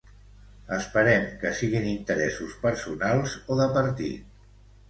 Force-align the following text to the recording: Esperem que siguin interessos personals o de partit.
Esperem 0.77 1.27
que 1.43 1.51
siguin 1.59 1.85
interessos 1.91 2.57
personals 2.65 3.37
o 3.47 3.59
de 3.63 3.69
partit. 3.77 4.45